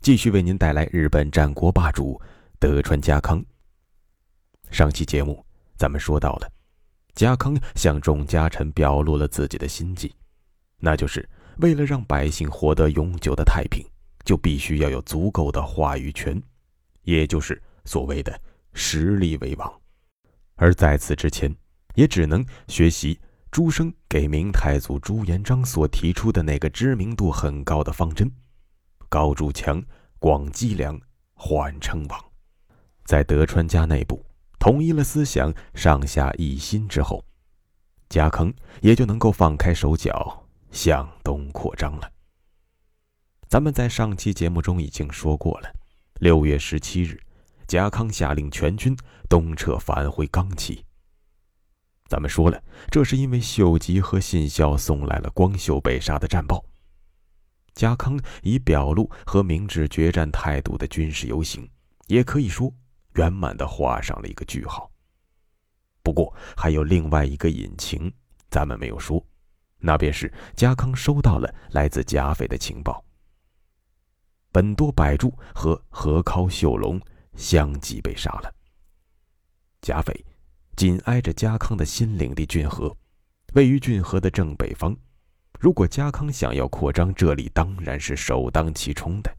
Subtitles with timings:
[0.00, 2.18] 继续为您带来日本战国霸主
[2.58, 3.44] 德川家康。
[4.70, 5.44] 上期节目
[5.76, 6.50] 咱们说到了，
[7.14, 10.10] 家康向众家臣表露了自己的心计，
[10.78, 13.84] 那就是为了让百姓获得永久的太平，
[14.24, 16.42] 就必须要有足够的话语权，
[17.02, 18.40] 也就是所谓的
[18.72, 19.70] 实力为王。
[20.54, 21.54] 而在此之前，
[21.94, 28.32] 也只能学习朱生给明太祖朱元璋所提出的那个知名度很高的方针。
[29.10, 29.82] 高筑墙，
[30.20, 30.98] 广积粮，
[31.34, 32.24] 缓称王。
[33.04, 34.24] 在德川家内部
[34.60, 37.24] 统一了思想，上下一心之后，
[38.08, 42.08] 家康也就能够放开手脚向东扩张了。
[43.48, 45.68] 咱们在上期节目中已经说过了，
[46.20, 47.20] 六月十七日，
[47.66, 48.96] 家康下令全军
[49.28, 50.84] 东撤，返回冈崎。
[52.06, 56.64] 咱们说了，这是因为秀吉和信孝送来了光秀被杀的战报。
[57.80, 61.66] 家康以表露和明智决战态度的军事游行，
[62.08, 62.70] 也可以说
[63.14, 64.90] 圆满的画上了一个句号。
[66.02, 68.12] 不过，还有另外一个隐情，
[68.50, 69.26] 咱们没有说，
[69.78, 73.02] 那便是家康收到了来自甲斐的情报。
[74.52, 77.00] 本多百柱和河尻秀隆
[77.34, 78.54] 相继被杀了。
[79.80, 80.12] 甲斐
[80.76, 82.94] 紧挨着家康的新领地骏河，
[83.54, 84.94] 位于骏河的正北方。
[85.58, 89.30] 如果家康想要扩张，这里当然是首当其冲的。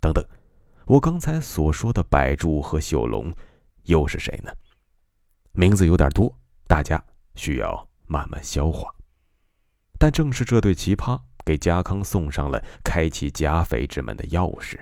[0.00, 0.26] 等等，
[0.86, 3.32] 我刚才所说的百柱和秀龙，
[3.84, 4.52] 又是谁呢？
[5.52, 6.36] 名字有点多，
[6.66, 7.00] 大家
[7.36, 8.92] 需要慢慢消化。
[10.00, 14.80] 但正是这对奇葩，给家康送上了开启甲斐之门的钥匙，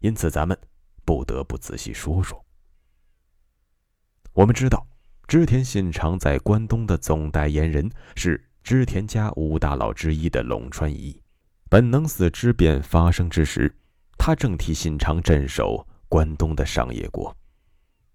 [0.00, 0.58] 因此咱们
[1.04, 2.44] 不得不仔细说说。
[4.32, 4.84] 我们知道，
[5.28, 8.47] 织田信长在关东的总代言人是。
[8.68, 11.18] 织田家五大佬之一的龙川一，
[11.70, 13.74] 本能寺之变发生之时，
[14.18, 17.34] 他正替信长镇守关东的上野国，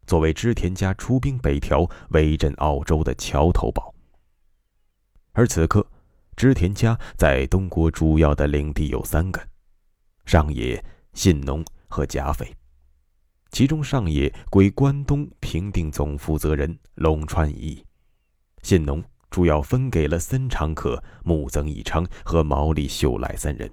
[0.05, 3.91] 作为织田家出兵北条、围镇澳洲的桥头堡。
[5.31, 5.83] 而此刻，
[6.35, 9.41] 织田家在东国主要的领地有三个：
[10.23, 12.55] 上野、信浓和甲斐。
[13.49, 17.83] 其中，上野归关东平定总负责人龙川一，
[18.61, 19.03] 信浓。
[19.33, 23.67] 主要分给了森长可、木曾义昌和毛利秀赖三人，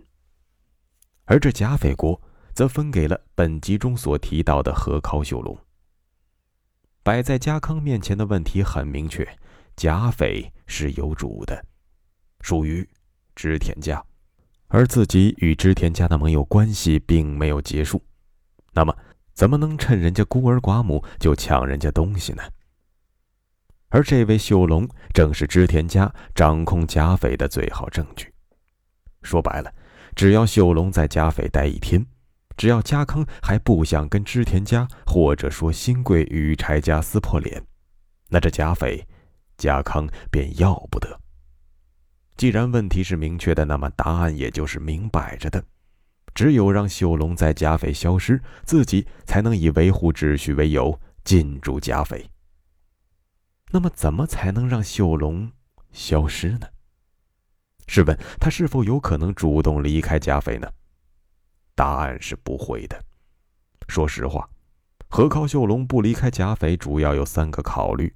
[1.27, 2.19] 而这甲斐国
[2.55, 5.59] 则分给了本集中所提到的河尻秀隆。
[7.03, 9.29] 摆在家康面前的问题很明确：
[9.77, 11.63] 甲斐是有主的，
[12.41, 12.89] 属于
[13.35, 14.03] 织田家，
[14.69, 18.03] 而自己与织田家的盟友关系并没有结束，
[18.73, 18.97] 那么
[19.35, 22.43] 怎么能趁人家孤儿寡母就抢人家东西呢？
[23.91, 28.33] 而这位秀龙正是织田家掌控甲斐的最好证据。
[29.23, 29.73] 说白了，
[30.15, 32.05] 只要秀龙在甲斐待一天，
[32.57, 37.63] 只要家康还不想跟织田家或者说新贵羽柴家撕破脸，
[38.29, 39.07] 那这甲斐，
[39.59, 41.21] 家康便要不得。
[42.37, 45.63] 既然问题是明确的，那么答案也就是明摆着的：
[46.33, 52.25] 只有让秀龙在甲斐消失，自己才能以维护秩序为由进驻甲斐。
[53.73, 55.51] 那么，怎么才能让秀龙
[55.93, 56.67] 消失呢？
[57.87, 60.69] 试问他是否有可能主动离开加菲呢？
[61.75, 63.03] 答案是不会的。
[63.89, 64.49] 说实话，
[65.09, 68.15] 何靠秀龙不离开贾斐，主要有三个考虑：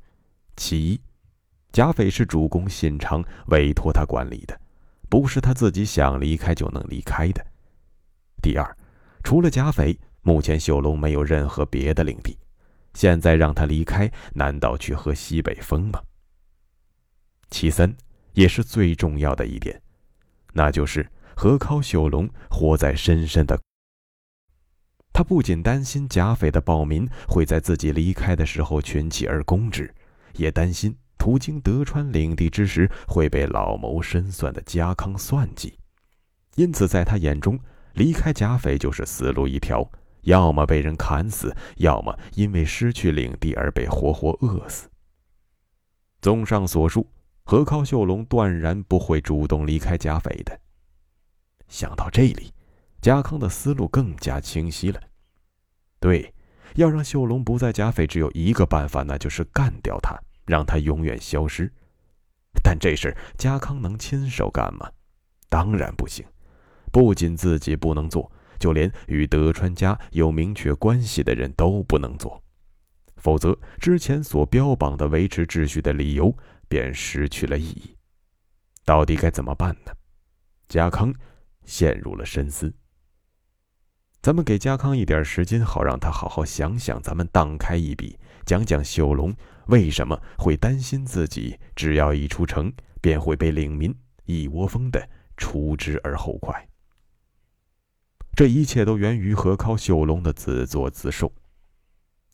[0.57, 1.01] 其一，
[1.73, 4.61] 贾斐是主公信长委托他管理的，
[5.09, 7.43] 不是他自己想离开就能离开的；
[8.43, 8.77] 第二，
[9.23, 12.39] 除了贾斐，目前秀龙没有任何别的领地。
[12.95, 16.01] 现在让他离开，难道去喝西北风吗？
[17.51, 17.95] 其三，
[18.33, 19.83] 也是最重要的一点，
[20.53, 23.61] 那就是何尻秀龙活在深深的。
[25.13, 29.95] 他不仅担心甲斐的暴民会在自己离开的时候群起而攻之，
[30.33, 35.79] 也担心途经德川领地之时会被老谋深算的家康算计，
[36.57, 37.59] 因此在他眼中，
[37.93, 39.89] 离开甲斐就是死路一条。
[40.25, 44.89] 要么被人砍死，要么因为失去领地而被活活饿死。
[46.21, 47.07] 综上所述，
[47.45, 50.59] 何靠秀龙断然不会主动离开甲斐的。
[51.69, 52.53] 想到这里，
[53.01, 55.01] 家康的思路更加清晰了。
[56.01, 56.35] 对，
[56.75, 61.73] 要让秀龙不在甲斐，只有一个办法，那就是干掉他，让他永远消失。
[62.63, 64.91] 但这事家康能亲手干吗？
[65.49, 66.25] 当然不行。
[66.93, 72.43] 不仅自己不能做，就连与德川家有明确关系的人都不能做，
[73.17, 76.37] 否则之前所标榜的维持秩序的理由
[76.69, 77.97] 便失去了意义。
[78.85, 79.93] 到底该怎么办呢？
[80.69, 81.15] 家康
[81.65, 82.75] 陷入了深思。
[84.21, 87.01] 咱们给家康一点时间，好让他好好想想。
[87.03, 89.35] 咱们荡开一笔，讲讲秀龙
[89.67, 92.73] 为什么会担心自己，只要一出城，
[93.03, 96.67] 便会被领民一窝蜂的除之而后快。
[98.37, 101.33] 这一切都源于何靠秀龙的自作自受。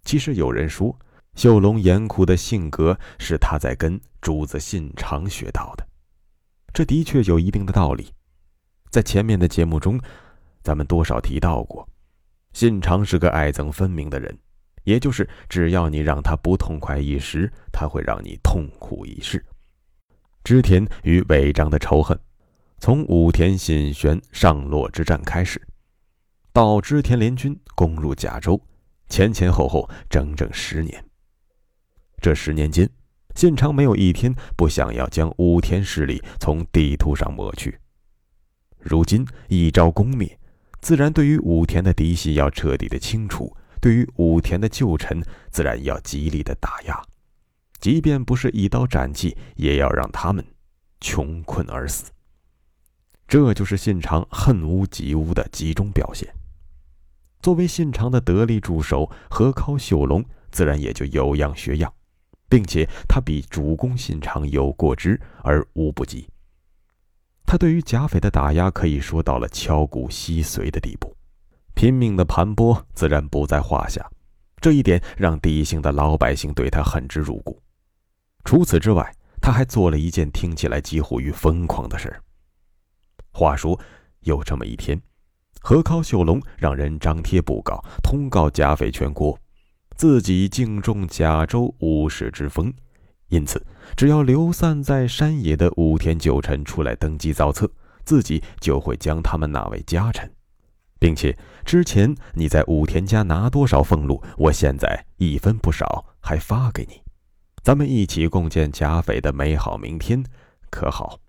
[0.03, 0.99] 其实有人说，
[1.35, 5.87] 秀龙严酷的性格是他在跟主子信长学到的，
[6.73, 8.09] 这的确有一定的道理。
[8.89, 10.01] 在前面的节目中，
[10.63, 11.87] 咱们多少提到过，
[12.53, 14.37] 信长是个爱憎分明的人，
[14.85, 19.45] 也就是只要你让他不痛快一时，他会让你痛苦一世。
[20.43, 22.19] 织田与尾张的仇恨，
[22.79, 25.61] 从武田信玄上洛之战开始。
[26.53, 28.61] 到织田联军攻入甲州，
[29.09, 31.05] 前前后后整整十年。
[32.21, 32.91] 这十年间，
[33.37, 37.79] 信长没有一天不想要将武田势力从地图上抹去。
[38.79, 40.39] 如今一朝攻灭，
[40.81, 47.01] 自然对于武田的嫡系要彻底的清除，对于武田的旧臣自然要极力的打压，
[47.79, 50.45] 即便不是一刀斩尽，也要让他们
[51.01, 52.11] 穷困而死。
[53.29, 56.29] 这就是信长恨屋及乌的集中表现。
[57.43, 61.93] 作为信长的得力助手，和靠秀龙自然也就有样学样，
[62.49, 66.29] 并且他比主公信长有过之而无不及。
[67.47, 71.17] 他对于甲斐的打压可以说到了敲骨吸髓的地步，
[71.75, 74.09] 拼命的盘剥自然不在话下。
[74.61, 77.61] 这一点让底姓的老百姓对他恨之入骨。
[78.45, 82.23] 除此之外，他还做了一件听起来几乎于疯狂的事儿。
[83.33, 83.81] 话说，
[84.21, 85.01] 有这么一天。
[85.61, 89.39] 何靠秀龙让人张贴布告，通告甲斐全国，
[89.97, 92.73] 自己敬重甲州武士之风，
[93.29, 93.65] 因此
[93.95, 97.71] 只要流散在山野的武田旧臣出来登记造册，
[98.05, 100.29] 自己就会将他们纳为家臣，
[100.99, 107.03] 并且之前你在武田家拿多少俸禄，我现在一分不少还发给你，
[107.63, 110.25] 咱们一起共建甲斐的美好明天，
[110.71, 111.21] 可好？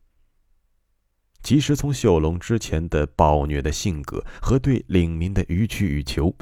[1.43, 6.33] 其实，从秀龙之前的暴虐的性格和对领民的予取予求，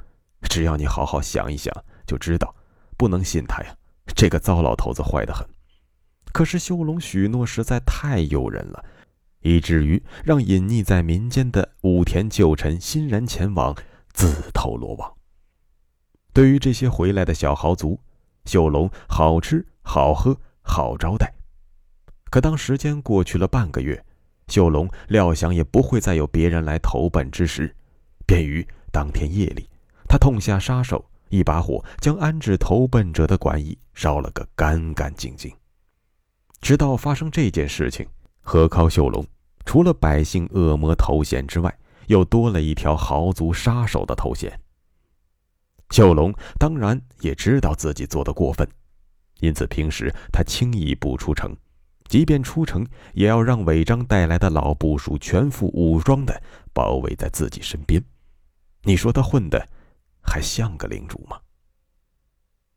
[0.41, 1.73] 只要你好好想一想，
[2.05, 2.53] 就知道
[2.97, 3.75] 不能信他呀。
[4.15, 5.47] 这个糟老头子坏得很。
[6.33, 8.83] 可是秀龙许诺实在太诱人了，
[9.41, 13.75] 以至于让隐匿在民间的武田旧臣欣然前往，
[14.11, 15.13] 自投罗网。
[16.33, 17.99] 对于这些回来的小豪族，
[18.45, 21.33] 秀龙好吃好喝好招待。
[22.29, 24.05] 可当时间过去了半个月，
[24.49, 27.75] 秀龙料想也不会再有别人来投奔之时，
[28.25, 29.69] 便于当天夜里，
[30.07, 35.53] 他痛下杀手，一把火将安置投奔者的馆驿烧了个干干净净。
[36.61, 38.05] 直到发生这件事情，
[38.41, 39.25] 何靠秀龙
[39.65, 41.73] 除了百姓恶魔头衔之外，
[42.07, 44.59] 又多了一条豪族杀手的头衔。
[45.91, 48.67] 秀龙当然也知道自己做的过分，
[49.39, 51.55] 因此平时他轻易不出城。
[52.09, 56.41] 即便出城，也要让违章带来的老部属全副武装的
[56.73, 58.03] 包围在自己身边。
[58.83, 59.69] 你说他混的
[60.21, 61.37] 还像个领主吗？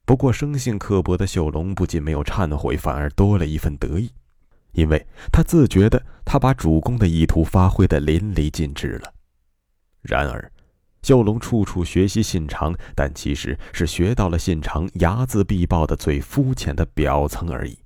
[0.04, 4.10] 不过生性刻薄的秀龙不仅没有忏悔，反而多了一份得意，
[4.72, 9.14] 因为他自觉的他把主公的意图发挥的淋漓尽致了。
[10.02, 10.52] 然而，
[11.02, 17.78] 秀龙处处学习信长，但其实是学到了信长睚眦必报的最肤浅的表层而已。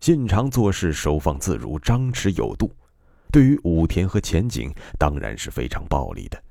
[0.00, 2.70] 信长做事收放自如，张弛有度，
[3.32, 6.42] 对于武田和前景当然是非常暴力的，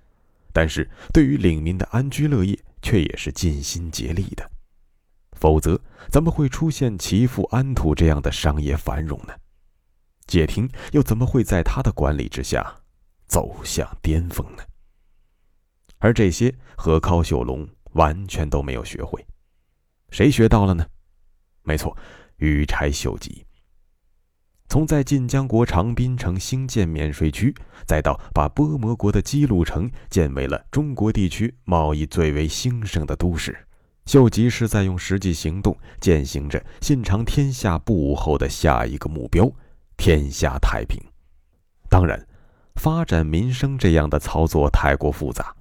[0.51, 4.49] 但是对于领民的安居乐业却也是尽心竭力的。
[5.33, 9.33] 否则，怎么会出现齐富安土这样的商业繁荣呢？
[10.25, 12.75] 解听又怎么会在他的管理之下
[13.27, 14.63] 走向巅峰呢？
[15.99, 19.25] 而这些和高秀龙完全都没有学会，
[20.09, 20.85] 谁学到了呢？
[21.63, 21.95] 没错。
[22.37, 23.45] 羽柴秀吉，
[24.67, 27.55] 从在晋江国长滨城兴建免税区，
[27.87, 33.57] 再到把波摩国的姬路城建为了中国地区贸易最为兴盛的都市，
[34.05, 39.49] 秀吉是在用实际行动践行着信长天下不武后的下一个目标——
[39.95, 41.01] 天下太平。
[41.89, 42.27] 当然，
[42.75, 45.55] 发展民生这样的操作太过复杂，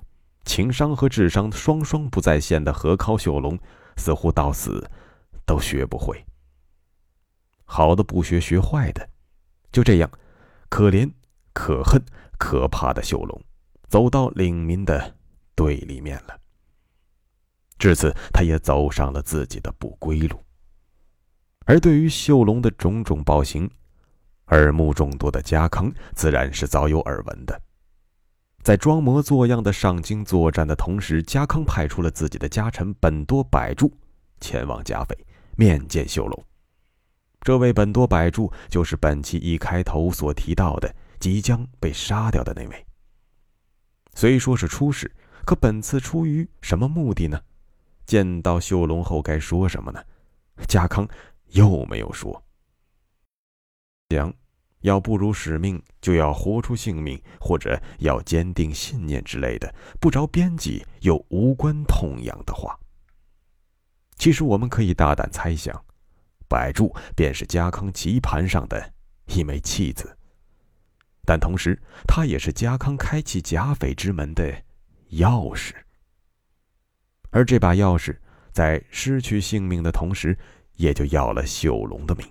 [0.45, 3.57] 情商和智商双双不在线的何尻秀龙，
[3.97, 4.91] 似乎到死
[5.47, 6.25] 都学不会。
[7.77, 9.09] 好的不学，学坏的，
[9.73, 10.09] 就这样，
[10.69, 11.11] 可怜、
[11.53, 12.01] 可恨、
[12.39, 13.43] 可怕的秀龙，
[13.89, 15.17] 走到领民的
[15.57, 16.39] 对立面了。
[17.77, 20.41] 至此，他也走上了自己的不归路。
[21.67, 23.69] 而对于秀龙的种种暴行，
[24.51, 27.61] 耳目众多的家康自然是早有耳闻的。
[28.63, 33.93] 在装模作样的上京作战的同时，家康派出了自己的家臣本多百柱
[34.39, 35.27] 前往甲斐
[35.57, 36.45] 面见秀龙。
[37.45, 42.87] 这位本多百柱就是本期一开头所提到的即将被杀掉的那位。
[44.15, 47.39] 虽说是出使，可本次出于什么目的呢？
[48.07, 50.03] 见到秀龙后该说什么呢？
[50.67, 51.07] 家康
[51.49, 52.43] 又没有说。
[54.09, 54.33] 讲，
[54.81, 62.79] 要不辱使命，就要活出性命，或者要坚定信念之类的不着边际又无关痛痒的话。
[64.17, 65.85] 其实我们可以大胆猜想，
[66.49, 68.93] 百柱便是家康棋盘上的
[69.27, 70.17] 一枚弃子，
[71.25, 74.53] 但同时他也是家康开启甲斐之门的
[75.13, 75.73] 钥匙。
[77.31, 78.17] 而这把钥匙，
[78.53, 80.39] 在失去性命的同时，
[80.77, 82.27] 也就要了秀龙的命。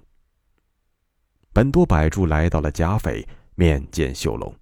[1.52, 4.56] 本多百柱来到了甲斐，面见秀龙，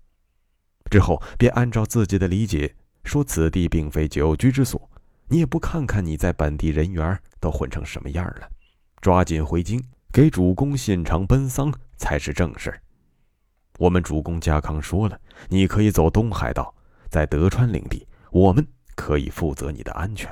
[0.90, 4.90] 之后便按照自己的理解说：“此地并非久居之所，
[5.28, 8.50] 你也不看看你在本地人缘都混成什么样了，
[9.02, 12.82] 抓紧回京给主公现场奔丧才是正事儿。
[13.80, 16.74] 我们主公家康说了，你可以走东海道，
[17.10, 20.32] 在德川领地，我们。”可以负责你的安全。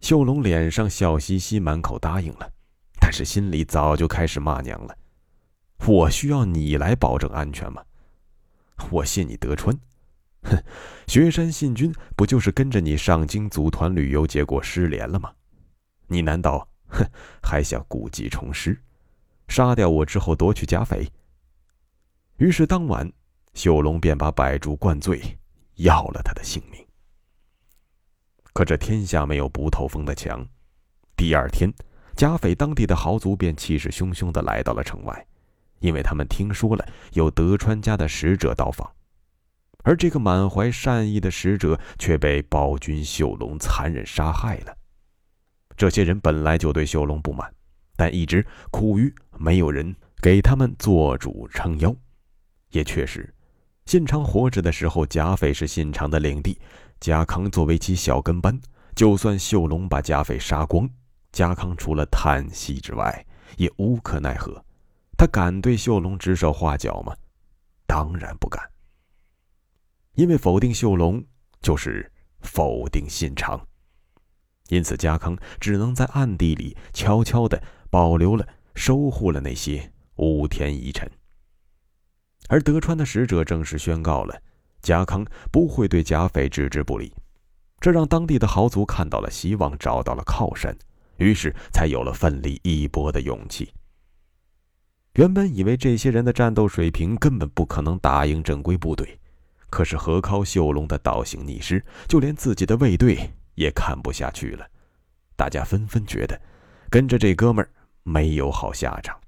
[0.00, 2.50] 秀龙脸上笑嘻嘻，满口答应了，
[2.98, 4.96] 但是心里早就开始骂娘了。
[5.86, 7.84] 我需要你来保证安全吗？
[8.90, 9.78] 我信你德川？
[10.42, 10.56] 哼，
[11.06, 15.30] 雪山信君不就是跟着你上京组团旅游，结果失联了吗？
[16.08, 17.08] 你难道哼
[17.42, 18.78] 还想故技重施，
[19.46, 21.08] 杀掉我之后夺取甲斐？
[22.38, 23.12] 于是当晚，
[23.54, 25.38] 秀龙便把百竹灌醉。
[25.78, 26.84] 要了他的性命。
[28.52, 30.44] 可这天下没有不透风的墙。
[31.16, 31.72] 第二天，
[32.16, 35.26] 甲斐当地的豪族便气势汹汹地来到了城外，
[35.78, 38.90] 因为他们听说了有德川家的使者到访，
[39.84, 44.77] 而这个满怀善意的使者却被暴君秀龙残忍杀害了。
[45.78, 47.48] 这些人本来就对秀龙不满，
[47.96, 51.94] 但一直苦于没有人给他们做主撑腰，
[52.72, 53.32] 也确实。
[53.86, 56.60] 信长活着的时候，甲斐是信长的领地，
[56.98, 58.60] 贾康作为其小跟班，
[58.96, 60.90] 就算秀龙把甲斐杀光，
[61.30, 63.24] 家康除了叹息之外，
[63.56, 64.62] 也无可奈何。
[65.16, 67.14] 他敢对秀龙指手画脚吗？
[67.86, 68.60] 当然不敢。
[70.16, 71.24] 因为否定秀龙，
[71.62, 73.64] 就是否定信长，
[74.68, 81.10] 因此家康只能在暗地里悄悄地保留了、收护了那些武田遗臣。
[82.48, 84.40] 而德川的使者正式宣告了，
[84.80, 87.12] 家康不会对甲斐置之不理，
[87.80, 90.76] 这让当地的豪族看到了希望，找到了靠山，
[91.16, 93.72] 于是才有了奋力一搏的勇气。
[95.14, 99.18] 原本以为这些人的战斗水平根本不可能打赢正规部队，
[99.68, 104.64] 可是何尻秀龙的倒行逆施，就连自己的卫队也看不下去了，
[105.34, 106.40] 大家纷纷觉得，
[106.88, 107.68] 跟着这哥们儿
[108.04, 109.18] 没有好下场，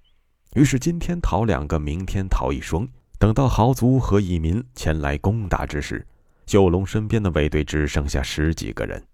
[0.54, 2.86] 于是今天逃两个，明天逃一双。
[3.18, 6.06] 等到豪族和义民前来攻打之时，
[6.46, 9.04] 秀龙身边的卫队只剩下十几个人。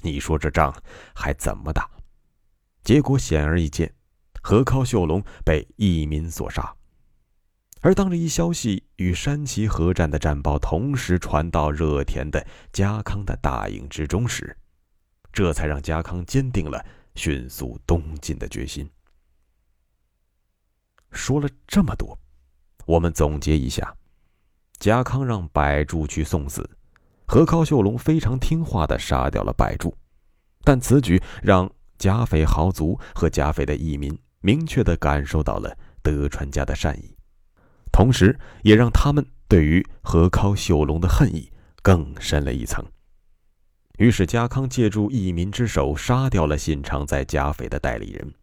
[0.00, 0.74] 你说这仗
[1.14, 1.88] 还怎么打？
[2.82, 3.92] 结果显而易见，
[4.42, 6.74] 何靠秀龙被义民所杀。
[7.84, 14.56] 而当这一消息与山崎合战的战报同时传到热田的家康的大营之中时，
[15.30, 16.82] 这才让家康坚定了
[17.14, 18.90] 迅速东进的决心。
[21.12, 22.18] 说了这么多。
[22.86, 23.94] 我们总结一下：
[24.78, 26.66] 家康让百柱去送死，
[27.26, 29.94] 和高秀龙非常听话的杀掉了百柱，
[30.62, 37.13] 但此举让甲斐豪族和甲斐的义民明确的感受到了德川家的善意，
[37.94, 42.84] 同时也让他们对于何靠秀龙的恨意更深了一层。
[43.98, 48.34] 于是家康借助义民之手杀掉了信长在甲斐的代理人。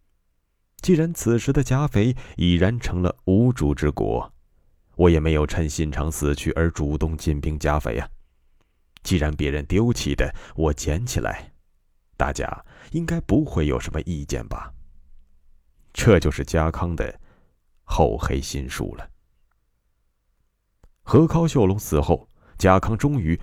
[0.78, 4.32] 既然此时的甲斐已然成了无主之国，
[4.96, 8.10] 我也没有趁信长死去而主动进兵甲斐呀。
[9.04, 11.52] 既然别人丢弃的，我捡起来，
[12.16, 14.72] 大家应该不会有什么意见吧？
[15.92, 17.20] 这就是家康的
[17.84, 19.11] 厚黑心术了。
[21.12, 22.26] 和康秀龙死后，
[22.58, 23.38] 贾康终于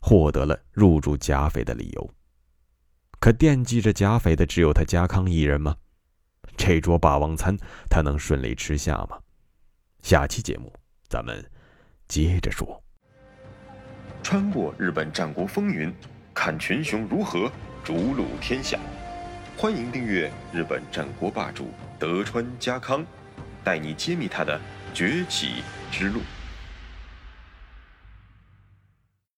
[0.00, 2.14] 获得了入主贾匪的理由。
[3.20, 5.76] 可惦记着贾匪的只有他贾康一人吗？
[6.56, 7.56] 这桌霸王餐
[7.88, 9.20] 他能顺利吃下吗？
[10.02, 10.72] 下期节目
[11.08, 11.48] 咱们
[12.08, 12.82] 接着说。
[14.24, 15.94] 穿过日本战国风云，
[16.34, 17.48] 看群雄如何
[17.84, 18.80] 逐鹿天下。
[19.56, 23.06] 欢迎订阅日本战国霸主德川家康，
[23.62, 24.60] 带你揭秘他的
[24.92, 25.62] 崛起
[25.92, 26.20] 之路。